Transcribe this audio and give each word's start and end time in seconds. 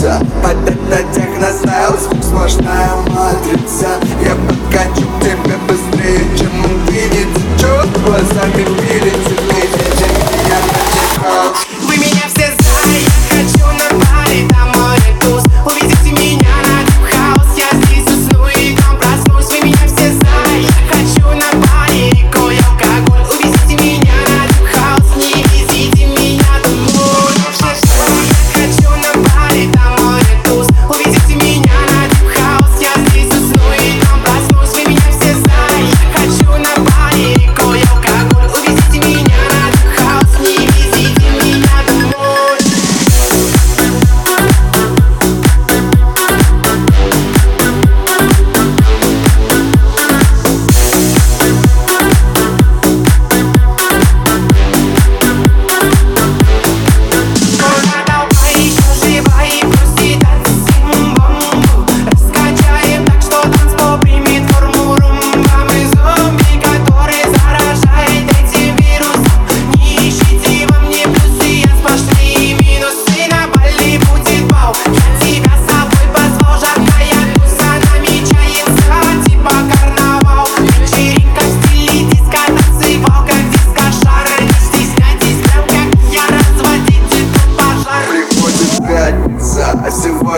But 0.00 0.54
that, 0.64 0.78
that, 0.90 1.17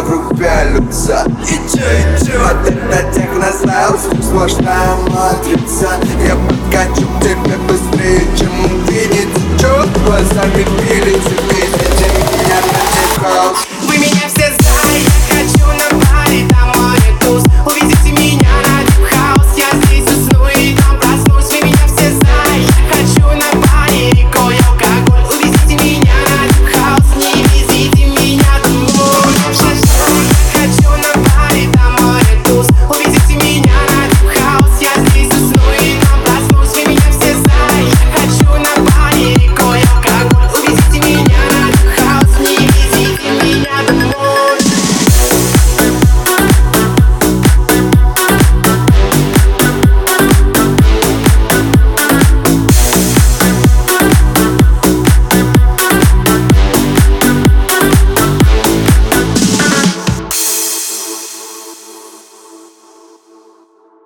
вокруг 0.00 0.38
пялются. 0.38 1.24
Идет, 1.44 2.22
идет, 2.22 2.78
это 2.90 3.12
технозал 3.12 3.98
Звук 3.98 4.22
сложная 4.22 4.96
матрица 5.08 5.98
Я 6.26 6.36
подкачу 6.36 7.06
тебе 7.20 7.56
быстрее, 7.68 8.22
чем 8.38 8.50
ты 8.86 9.06
Не 9.08 9.58
течет, 9.58 9.88
глазами 10.04 10.64
пилите 10.64 11.34
Видите 11.50 12.10
меня 12.16 12.60
на 12.66 13.86
Вы 13.86 13.98
меня 13.98 14.29